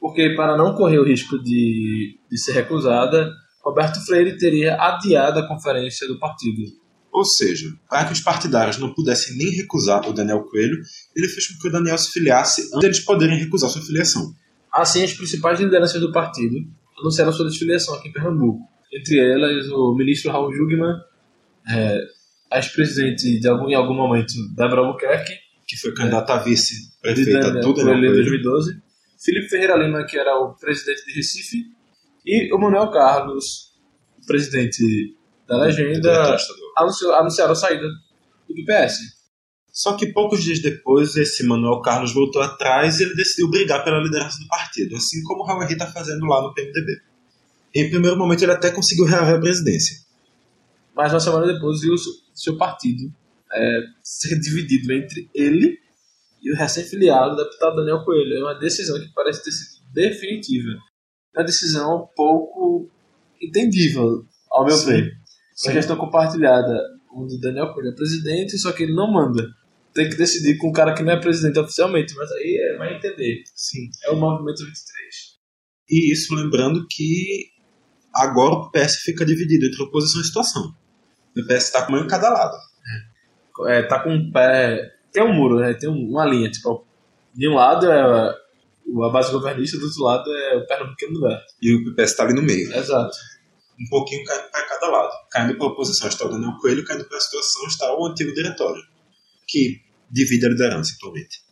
[0.00, 3.30] porque para não correr o risco de, de ser recusada,
[3.62, 6.62] Roberto Freire teria adiado a conferência do partido.
[7.10, 10.76] Ou seja, para que os partidários não pudessem nem recusar o Daniel Coelho,
[11.14, 14.34] ele fez com que o Daniel se filiasse antes deles poderem recusar sua filiação.
[14.72, 16.56] Assim, as principais lideranças do partido
[16.98, 18.60] anunciaram sua desfiliação aqui em Pernambuco.
[18.92, 20.96] Entre elas, o ministro Raul Jugman,
[21.70, 22.00] é,
[22.54, 25.34] a ex-presidente de algum, em algum momento, Débora Albuquerque,
[25.66, 28.42] Que foi candidata a de vice-prefeita Daniel do Daniel Coelho em Coelho.
[28.42, 28.82] 2012,
[29.24, 31.64] Felipe Ferreira Lima, que era o presidente de Recife,
[32.24, 33.72] e o Manuel Carlos,
[34.26, 35.16] presidente
[35.48, 36.36] da legenda,
[36.76, 37.86] anunciou, anunciaram a saída
[38.48, 39.00] do PPS.
[39.72, 44.00] Só que poucos dias depois, esse Manuel Carlos voltou atrás e ele decidiu brigar pela
[44.00, 47.00] liderança do partido, assim como o Raul Henrique está fazendo lá no PMDB.
[47.74, 50.03] Em primeiro momento, ele até conseguiu reaver a presidência.
[50.94, 51.98] Mas uma semana depois viu o
[52.34, 53.12] seu- partido
[53.52, 55.78] é, ser dividido entre ele
[56.42, 58.36] e o recém-filiado deputado Daniel Coelho.
[58.38, 60.70] É uma decisão que parece ter sido definitiva.
[61.34, 62.90] É uma decisão pouco
[63.40, 64.86] entendível, ao meu Sim.
[64.86, 65.12] ver.
[65.64, 66.78] Uma gestão compartilhada
[67.12, 69.46] onde Daniel Coelho é presidente, só que ele não manda.
[69.94, 72.96] Tem que decidir com um cara que não é presidente oficialmente, mas aí é, vai
[72.96, 73.44] entender.
[73.54, 73.88] Sim.
[74.04, 74.74] É o Movimento 23.
[75.90, 77.50] E isso lembrando que
[78.12, 80.74] agora o PS fica dividido entre oposição e situação.
[81.36, 82.56] O PS está com uma em cada lado.
[83.66, 84.92] É, tá com um pé.
[85.12, 85.74] Tem um muro, né?
[85.74, 86.50] Tem um- uma linha.
[86.50, 86.84] Tipo,
[87.34, 91.54] de um lado é a, base governista, do outro lado é o Pernambucano do Norte.
[91.62, 92.72] E o PS está ali no meio.
[92.74, 93.16] Exato.
[93.80, 95.12] Um pouquinho caindo para cada lado.
[95.30, 98.32] Caindo para a oposição está o Daniel Coelho, caindo para a situação está o antigo
[98.34, 98.82] diretório,
[99.46, 101.42] que divide a liderança atualmente.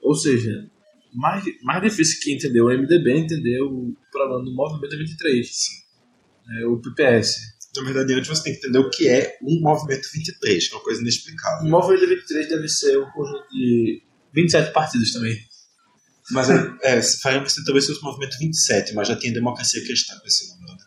[0.00, 0.68] Ou seja,
[1.12, 5.48] mais, mais difícil que entender o MDB é entender o problema do Movimento 23.
[6.60, 7.55] É, o PPS.
[7.76, 10.76] Na verdade, antes você tem que entender o que é um movimento 23, que é
[10.78, 11.68] uma coisa O inexplicável.
[11.68, 14.02] Movimento 23 deve ser um conjunto de
[14.34, 15.36] 27 partidos também.
[16.30, 20.18] Mas é, é, faria você talvez fosse o movimento 27, mas já tinha democracia cristã
[20.18, 20.78] com esse nome.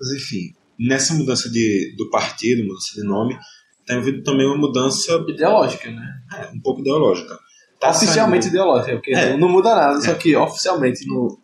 [0.00, 3.38] Mas enfim, nessa mudança de, do partido, mudança de nome,
[3.86, 6.22] tem havido também uma mudança Ideológica, né?
[6.34, 7.38] é, um pouco ideológica.
[7.78, 9.30] Tá oficialmente saindo- ideológica, porque É.
[9.30, 11.40] não, não muda nada, só que oficialmente no,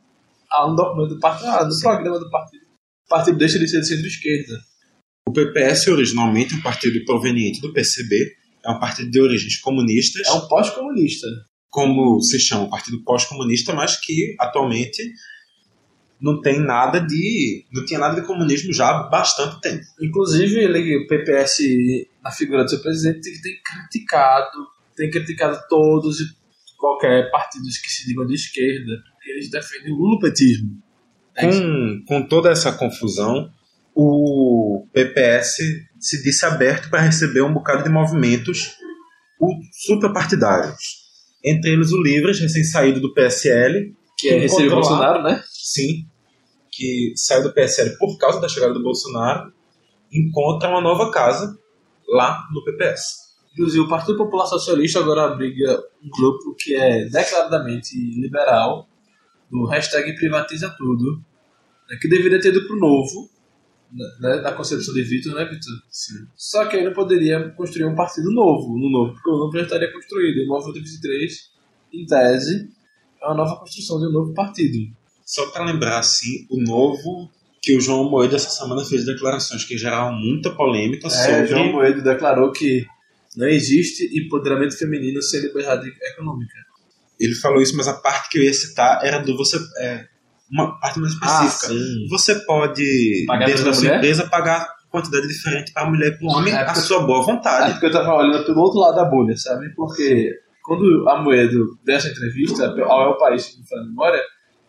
[0.50, 3.80] há um documento do partido, ah, no programa do partido, o partido deixa de ser
[3.80, 4.60] de centro-esquerda.
[5.28, 8.32] O PPS originalmente é um partido proveniente do PCB,
[8.64, 11.26] é um partido de origens comunistas, É um pós-comunista.
[11.68, 15.02] como se chama, um partido pós-comunista, mas que atualmente
[16.18, 17.66] não tem nada de.
[17.70, 19.84] não tinha nada de comunismo já há bastante tempo.
[20.00, 21.58] Inclusive, ele, o PPS,
[22.24, 26.24] na figura do seu presidente, tem criticado, tem criticado todos e
[26.78, 30.70] qualquer partidos que se digam de esquerda, porque eles defendem o lulopetismo.
[31.36, 31.46] É.
[31.46, 33.52] Com, com toda essa confusão,
[34.00, 35.56] o PPS
[35.98, 38.76] se disse aberto para receber um bocado de movimentos
[39.86, 41.08] suprapartidários.
[41.44, 45.42] Entre eles o Livres, recém-saído do PSL, que é receber o Bolsonaro, né?
[45.48, 46.06] sim,
[46.70, 49.52] que saiu do PSL por causa da chegada do Bolsonaro,
[50.12, 51.58] encontra uma nova casa
[52.08, 53.02] lá no PPS.
[53.52, 58.86] Inclusive, o Partido Popular Socialista agora abriga um grupo que é declaradamente liberal,
[59.50, 61.20] do hashtag privatiza tudo,
[61.90, 63.28] né, que deveria ter ido pro novo,
[63.92, 65.74] né, na concepção de Vitor, né, Vitor?
[65.90, 66.26] Sim.
[66.36, 69.64] Só que aí não poderia construir um partido novo, no novo, porque o novo já
[69.64, 70.38] estaria construído.
[70.38, 71.50] E o Movimento 23,
[71.92, 72.70] em tese,
[73.22, 74.78] é uma nova construção de um novo partido.
[75.24, 79.76] Só para lembrar, assim, o novo que o João Moedo essa semana fez declarações que
[79.76, 82.86] geraram muita polêmica É, sobre João Moedo declarou que
[83.36, 86.54] não existe empoderamento feminino sem liberdade econômica.
[87.20, 90.06] ele falou isso, mas a parte que eu ia citar era do você é,
[90.50, 91.68] uma parte mais específica.
[91.68, 92.06] sim.
[92.10, 93.96] você pode Pagar dentro da sua mulher?
[93.98, 97.26] empresa pagar quantidade diferente para mulher e para homem É, à porque- sua boa É
[97.26, 97.72] vontade.
[97.72, 99.68] porque eu tava olhando pelo outro lado da bolha, sabe?
[99.74, 100.32] Porque
[100.64, 104.20] quando a Moedo deu essa entrevista ao É o País, não me a memória,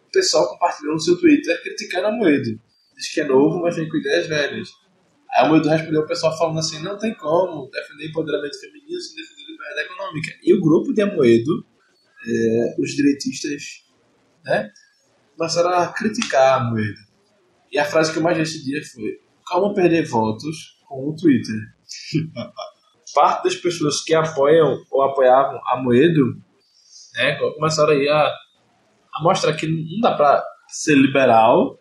[0.08, 2.60] o pessoal compartilhou no seu Twitter criticando a Moedo.
[2.98, 4.68] Diz que é novo, mas vem com ideias velhas.
[5.32, 9.16] Aí a Moedo respondeu o pessoal falando assim, não tem como defender empoderamento feminino sem
[9.16, 10.32] defender liberdade econômica.
[10.44, 11.66] E o grupo de Amoedo,
[12.28, 13.62] é, os direitistas,
[14.44, 14.70] né,
[15.40, 17.00] começaram a criticar a Moedo.
[17.72, 21.16] E a frase que eu mais vi esse dia foi como perder votos com o
[21.16, 21.56] Twitter
[23.16, 26.36] parte das pessoas que apoiam ou apoiavam a Moedo
[27.16, 28.28] né, começaram aí a,
[29.16, 31.80] a mostrar que não dá pra ser liberal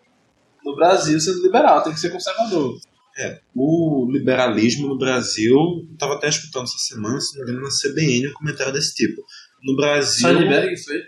[0.64, 2.78] no Brasil sendo liberal, tem que ser conservador.
[3.18, 7.66] É, o liberalismo no Brasil, eu estava até escutando essa semana, se não me engano,
[7.66, 9.20] na CBN, um comentário desse tipo.
[9.62, 11.02] No Brasil, Sandberg foi?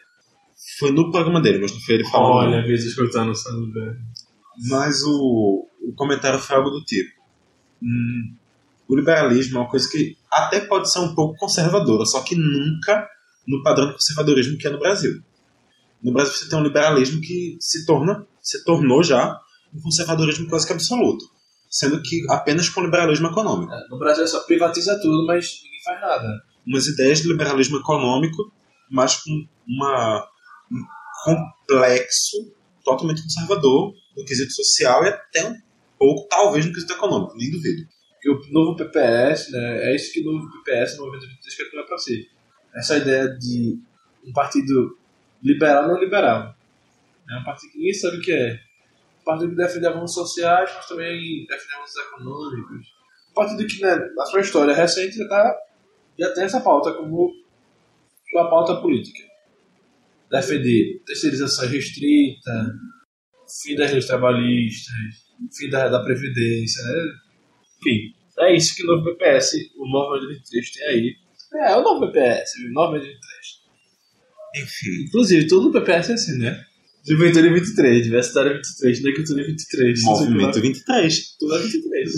[0.81, 2.55] Foi no programa dele, mas não foi ele falando.
[2.55, 3.99] Olha, vezes escutando o Sandberg.
[4.69, 7.13] Mas o, o comentário foi algo do tipo:
[7.83, 8.35] hum,
[8.89, 13.07] o liberalismo é uma coisa que até pode ser um pouco conservadora, só que nunca
[13.47, 15.23] no padrão de conservadorismo que é no Brasil.
[16.03, 19.39] No Brasil você tem um liberalismo que se torna, se tornou já
[19.75, 21.25] um conservadorismo quase que absoluto,
[21.69, 23.73] sendo que apenas com liberalismo econômico.
[23.91, 26.43] No Brasil é só privatiza tudo, mas ninguém faz nada.
[26.67, 28.53] Umas ideias de liberalismo econômico,
[28.91, 30.30] mas com uma, um
[31.25, 32.55] complexo
[32.85, 35.57] totalmente conservador no quesito social e até um
[35.99, 37.87] pouco, talvez, no quesito econômico, nem duvido.
[38.13, 41.77] Porque o novo PPS, né, é isso que o novo PPS, o Movimento 23, quer
[41.77, 42.29] levar para si.
[42.75, 43.79] Essa ideia de
[44.27, 44.99] um partido
[45.43, 46.55] liberal não liberal.
[47.31, 48.61] É um partido que ninguém sabe o que é.
[49.21, 52.95] Um partido que defende avanços sociais, mas também defende avanços econômicos.
[53.31, 55.57] Um partido que, né, na sua história recente, já, tá,
[56.19, 57.33] já tem essa pauta como
[58.35, 59.30] uma pauta política.
[60.31, 62.73] Defender terceirização restrita,
[63.63, 64.95] fim das leis trabalhistas,
[65.57, 66.93] fim da, da Previdência, né?
[67.79, 71.15] Enfim, é isso que o novo PPS, o novo 23 tem aí.
[71.55, 73.11] É, o novo PPS, o novo 23.
[74.57, 76.65] Enfim, Inclusive, todo o PPS é assim, né?
[77.07, 80.03] Juventude 23, Diversidade 23, Negritude 23.
[80.03, 81.37] Movimento 23.
[81.39, 82.11] Tudo é 23.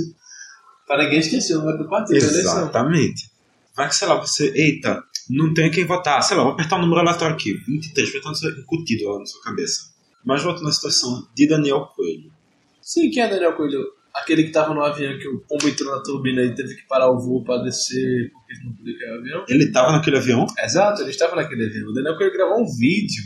[0.87, 2.63] Para ninguém esquecer o nome do partido da eleição.
[2.63, 3.31] Exatamente.
[3.77, 6.83] Vai que, sei lá, você, eita, não tem quem votar, sei lá, vou apertar o
[6.83, 9.93] número aleatório aqui, 23, vai estar incutido lá na sua cabeça.
[10.25, 12.33] Mas voltando à situação de Daniel Coelho.
[12.81, 13.85] Sim, quem é Daniel Coelho?
[14.15, 17.11] Aquele que tava no avião que o pombo entrou na turbina e teve que parar
[17.11, 19.45] o voo para descer porque ele não podia cair o avião?
[19.49, 20.47] Ele estava naquele avião?
[20.59, 21.89] Exato, ele estava naquele avião.
[21.89, 23.25] O Daniel Coelho gravou um vídeo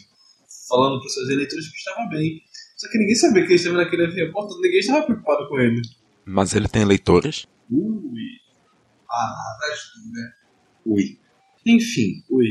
[0.68, 2.40] falando para os seus eleitores que estava bem.
[2.76, 4.30] Só que ninguém sabia que ele estava naquele avião.
[4.32, 5.82] Portanto, ninguém estava preocupado com ele.
[6.24, 7.46] Mas ele tem eleitores?
[7.70, 8.22] Ui.
[9.10, 9.58] Ah,
[9.94, 10.32] tudo, né?
[10.84, 11.18] Ui.
[11.66, 12.46] Enfim, Ui.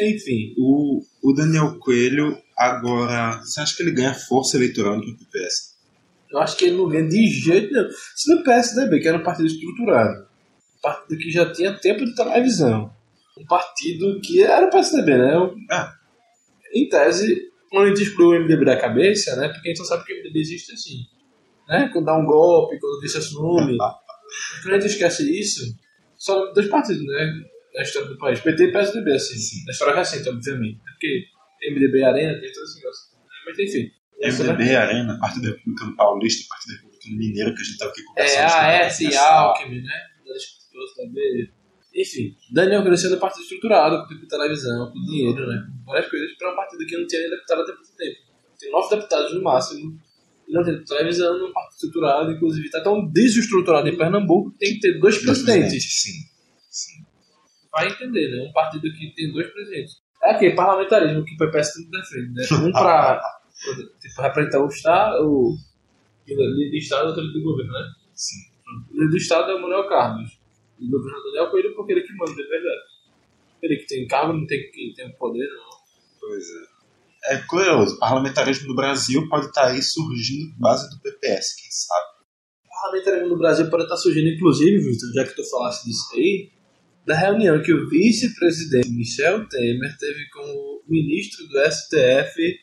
[0.00, 3.38] Enfim, o, o Daniel Coelho agora.
[3.42, 5.74] Você acha que ele ganha força eleitoral no PPS?
[6.30, 7.88] eu acho que ele não ganha de jeito nenhum.
[8.16, 10.26] Se no PSDB, que era um partido estruturado,
[10.78, 12.92] um partido que já tinha tempo de televisão,
[13.38, 15.38] um partido que era o PSDB, né?
[15.38, 15.94] Um- Ah.
[16.74, 19.46] Em tese, quando a gente exclui o MDB da cabeça, né?
[19.48, 21.04] Porque a gente não sabe que o MDB existe assim.
[21.68, 21.88] Né?
[21.92, 23.76] Quando dá um golpe, quando vice assume.
[24.64, 25.60] quando a gente esquece isso,
[26.16, 27.32] só dois partidos, né?
[27.74, 28.40] Na história do país.
[28.40, 29.64] PT e PSDB, assim.
[29.66, 30.80] Na história recente, obviamente.
[30.84, 31.24] Porque
[31.70, 33.02] MDB Arena tem todo esse negócio.
[33.46, 33.90] Mas enfim.
[34.22, 38.44] MDB, Arena, Partido Republicano Paulista, Partido Republicano Mineiro, que a gente estava aqui É, conversando.
[38.44, 39.92] a sobre S e Alckmin, né?
[40.24, 41.50] Pessoas também.
[41.96, 45.64] Enfim, Daniel cresceu no partido estruturado, com tempo de televisão, com dinheiro, né?
[45.84, 48.16] Com várias coisas, para um partido que não tinha nem deputado até pouco tempo.
[48.58, 49.98] Tem nove deputados no máximo,
[50.48, 54.74] e não tem televisão, num partido estruturado, inclusive está tão desestruturado em Pernambuco que tem
[54.74, 56.02] que ter dois Dois presidentes.
[56.02, 56.33] Sim.
[57.74, 58.48] Vai entender, né?
[58.48, 59.96] Um partido que tem dois presidentes.
[60.22, 62.68] É aquele parlamentarismo que o PPS tanto defende, né?
[62.68, 63.20] Um para
[64.00, 65.56] tipo, representar o Estado, o
[66.26, 67.92] líder do Estado e outro líder do governo, né?
[68.14, 68.36] Sim.
[68.90, 70.38] O líder do Estado é o Manuel Carlos.
[70.78, 72.80] E o governador Daniel Coelho porque ele que manda, de verdade.
[73.62, 75.74] Ele que tem cargo, não tem que tem poder, não.
[76.20, 76.74] Pois é.
[77.26, 81.70] É curioso, o parlamentarismo no Brasil pode estar aí surgindo por base do PPS, quem
[81.70, 82.04] sabe?
[82.66, 86.50] O parlamentarismo no Brasil pode estar surgindo, inclusive, Vitor, já que tu falasse disso aí,
[87.06, 92.58] da reunião que o vice-presidente Michel Temer teve com o ministro do STF,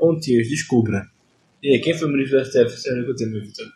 [0.00, 1.06] Ontias, descubra.
[1.62, 3.66] E aí, quem foi o ministro do STF ano que eu tenho, Vitor?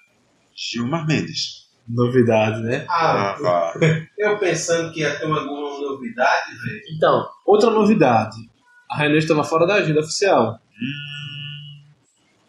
[0.55, 1.63] Gilmar Mendes.
[1.89, 2.87] Novidade, né?
[2.89, 3.75] Ah, vá.
[4.17, 6.83] eu pensando que ia ter alguma novidade, velho.
[6.95, 8.37] Então, outra novidade.
[8.89, 10.59] A reunião estava fora da agenda oficial.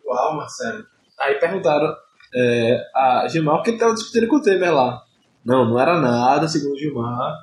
[0.06, 0.86] Uau, Marcelo.
[1.20, 1.96] Aí perguntaram
[2.36, 5.02] é, a Gilmar o que ele estava discutindo com o Temer lá.
[5.44, 7.34] Não, não era nada, segundo o Gilmar,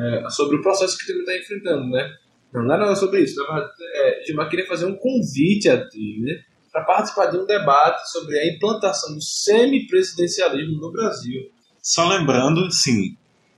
[0.00, 2.10] é, sobre o processo que o Temer está enfrentando, né?
[2.52, 3.36] Não, não era nada sobre isso.
[3.36, 8.38] Verdade, é, Gilmar queria fazer um convite a Temer para participar de um debate sobre
[8.38, 11.42] a implantação do semipresidencialismo no Brasil.
[11.82, 13.16] Só lembrando, sim,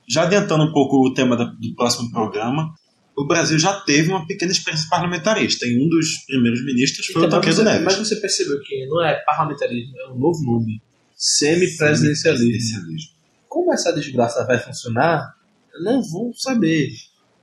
[0.08, 2.74] já adiantando um pouco o tema do próximo programa,
[3.16, 7.24] o Brasil já teve uma pequena experiência parlamentarista e um dos primeiros ministros foi o
[7.26, 7.84] Então, Tancredo você- Neves.
[7.84, 10.82] mas você percebeu que não é parlamentarismo, é um novo nome.
[11.16, 12.48] Semipresidencialismo.
[12.50, 13.10] Presidencialismo.
[13.48, 15.34] Como essa desgraça vai funcionar,
[15.80, 16.90] não vou saber.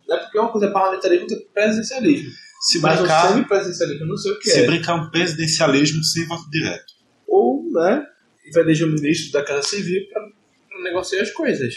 [0.08, 2.32] Não é porque uma coisa é parlamentarismo outra é presidencialismo.
[2.62, 4.66] Se Mas o brincar, semipresidencialismo eu não sei o que se é.
[4.66, 6.94] brincar um presidencialismo sem voto direto.
[7.28, 8.06] Ou, né,
[8.54, 11.74] vai eleger um ministro da Casa Civil para negociar as coisas.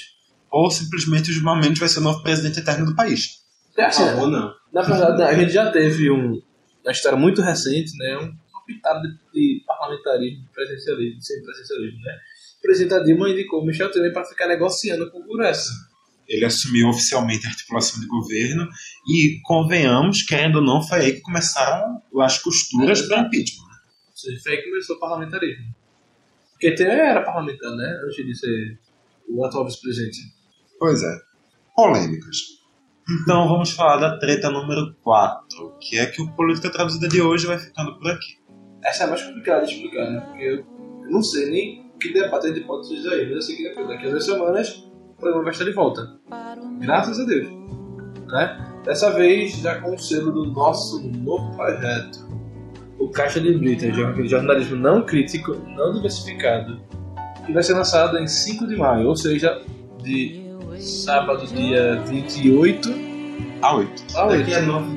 [0.51, 3.45] Ou simplesmente o Gilmar Mendes vai ser o novo presidente eterno do país.
[3.77, 4.55] É assim, Ah, ou não.
[4.73, 6.40] na verdade, a gente já teve um,
[6.83, 12.12] uma história muito recente, né, um, uma pitada de, de parlamentarismo, de presidencialismo, semipresidencialismo, né.
[12.59, 15.71] O presidente Dilma indicou o Michel Temer para ficar negociando com o Congresso.
[16.29, 18.69] Ele assumiu oficialmente a articulação de governo
[19.09, 23.65] e, convenhamos, querendo ou não, foi aí que começaram as costuras para impeachment.
[24.09, 25.75] Ou seja, foi aí que começou o parlamentarismo.
[26.53, 28.01] Porque Temer era parlamentar, né?
[28.05, 28.79] Antes de ser
[29.29, 30.19] o atual vice-presidente.
[30.79, 31.19] Pois é.
[31.75, 32.57] Polêmicas.
[33.23, 37.47] Então vamos falar da treta número 4, que é que o Política Traduzida de hoje
[37.47, 38.39] vai ficando por aqui.
[38.83, 40.21] Essa é mais complicada de explicar, né?
[40.21, 40.67] Porque eu
[41.11, 44.07] não sei nem que debate a gente pode aí, mas eu sei que daqui daqui
[44.07, 44.86] a duas semanas
[45.17, 46.13] o programa vai estar de volta.
[46.81, 47.49] Graças a Deus.
[48.27, 48.81] Né?
[48.85, 52.27] Dessa vez já com o selo do nosso novo projeto.
[52.99, 53.91] O Caixa de Brita,
[54.25, 56.81] jornalismo não crítico, não diversificado,
[57.45, 59.63] que vai ser lançado em 5 de maio, ou seja,
[60.03, 60.43] de
[60.79, 62.89] sábado, dia 28
[63.63, 64.05] A 8.
[64.15, 64.39] a 8.
[64.39, 64.89] Daqui a nove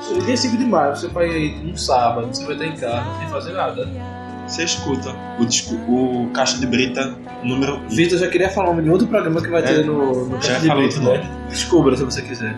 [0.00, 3.18] Se Dia 5 de maio, você vai aí num sábado, você vai estar em casa
[3.18, 4.25] sem fazer nada.
[4.46, 7.88] Você escuta o, disco, o Caixa de Brita número 1.
[7.88, 10.74] Vitor já queria falar de outro programa que vai É, ter no, no já Caixa
[10.76, 11.10] de tudo.
[11.10, 11.30] né?
[11.48, 12.54] Descubra se você quiser.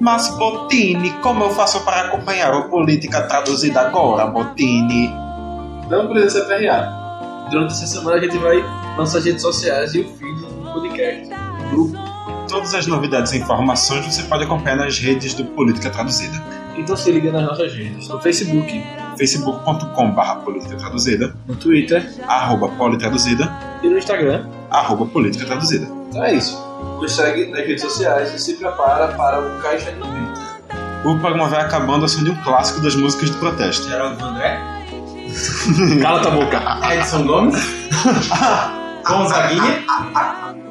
[0.00, 5.08] Mas Botini, como eu faço para acompanhar o Política Traduzida agora, Botini?
[5.90, 7.46] Não precisa ser PRA.
[7.50, 8.62] Durante essa semana a gente vai
[8.96, 11.28] lançar as redes sociais e o feed do podcast.
[11.28, 11.98] do grupo.
[12.48, 16.40] Todas as novidades e informações você pode acompanhar nas redes do Política Traduzida.
[16.76, 18.08] Então se liga nas nossas redes.
[18.08, 18.82] No Facebook,
[19.18, 23.52] facebook.com.br Política Traduzida, no Twitter arroba Politraduzida,
[23.82, 24.46] e no Instagram.
[24.70, 25.86] arroba Política Traduzida.
[26.08, 26.56] Então é isso.
[27.00, 30.40] Nos segue nas redes sociais e se prepara para o Caixa de Brito.
[31.04, 33.88] O programa vai acabando som de um clássico das músicas de protesto.
[33.88, 34.58] Geraldo André,
[36.00, 36.60] Cala tua boca.
[36.92, 37.54] Edson Gomes,
[39.06, 39.84] Gonzaguinha,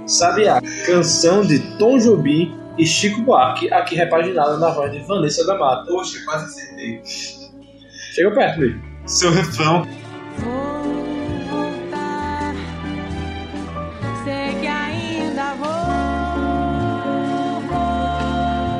[0.05, 5.45] Sabe a canção de Tom Jobim e Chico Buarque, aqui repaginada na voz de Vanessa
[5.45, 5.85] da Mata.
[5.91, 7.01] poxa, quase acertei.
[8.17, 8.81] Chega perto, mesmo.
[9.05, 9.87] Seu refrão
[10.37, 10.81] Vou
[11.51, 12.55] voltar.
[14.23, 15.67] Sei que ainda vou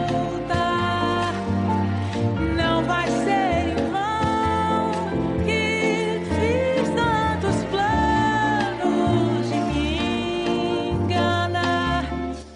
[0.10, 1.34] voltar.
[2.56, 4.89] Não vai ser em vão
[5.45, 12.10] que fiz tantos planos de me enganar.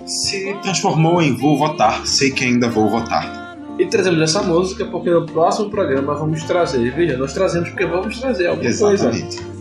[0.07, 3.50] se transformou em Vou Votar, sei que ainda vou votar.
[3.79, 8.19] E trazemos essa música porque no próximo programa vamos trazer, veja, nós trazemos porque vamos
[8.19, 9.09] trazer alguma coisa.
[9.09, 9.51] Exatamente.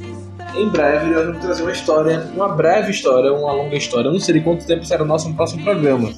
[0.57, 4.09] Em breve nós vamos trazer uma história, uma breve história, uma longa história.
[4.09, 6.13] Eu não sei de quanto tempo será o nosso próximo programa.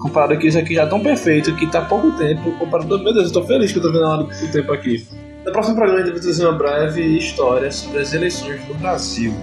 [0.00, 2.98] Comparado que isso aqui já é tão perfeito, que tá pouco tempo, comparado.
[2.98, 5.06] Meu Deus, eu tô feliz que eu tô vendo a hora do tempo aqui.
[5.44, 9.34] No próximo programa a gente vai trazer uma breve história sobre as eleições no Brasil.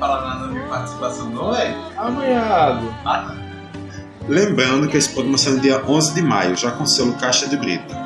[0.00, 1.74] Nada da minha participação, não, velho?
[1.96, 3.47] Amanhado.
[4.28, 7.48] Lembrando que esse programa sai no dia 11 de maio, já com o selo Caixa
[7.48, 7.96] de Brita.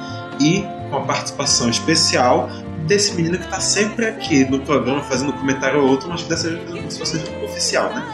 [0.40, 2.48] E com a participação especial
[2.86, 6.28] desse menino que está sempre aqui no programa, fazendo um comentário ou outro, mas que
[6.28, 8.04] dessa vez como se fosse oficial, né?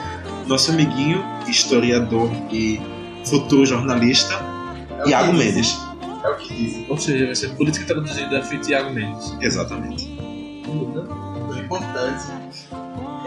[0.46, 2.80] Nosso amiguinho, historiador e
[3.26, 4.34] futuro jornalista,
[5.04, 5.32] É Iago.
[5.32, 5.78] Mendes.
[6.24, 6.86] É o que dizem.
[6.88, 9.34] Ou seja, vai ser política traduzida feito Thiago Mendes.
[9.40, 10.18] Exatamente.
[10.66, 12.24] O importante.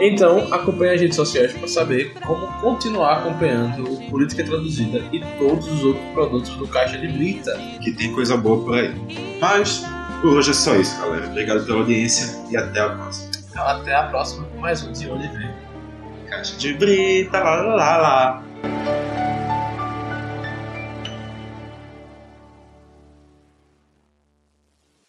[0.00, 5.66] Então, acompanhe as redes sociais para saber como continuar acompanhando o Política Traduzida e todos
[5.68, 7.56] os outros produtos do Caixa de Brita.
[7.80, 8.94] Que tem coisa boa por aí.
[9.40, 9.84] Mas,
[10.20, 11.26] por hoje é só isso, galera.
[11.26, 13.30] Obrigado pela audiência e até a próxima.
[13.50, 15.50] Então, até a próxima com mais um De Onde Vem.
[16.28, 19.01] Caixa de Brita, lá lá lá lá.